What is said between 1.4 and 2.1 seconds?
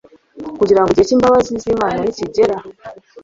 z'imana